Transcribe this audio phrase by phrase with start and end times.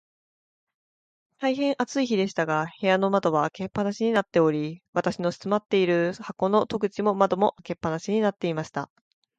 [1.39, 8.89] 大へん暑い日でしたが、部屋の窓は開け放しになっており、私の住まっている箱の戸口も窓も、開け放しになっていました。